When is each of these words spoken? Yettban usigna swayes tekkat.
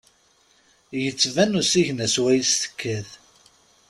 Yettban 1.03 1.57
usigna 1.59 2.07
swayes 2.13 2.51
tekkat. 2.61 3.09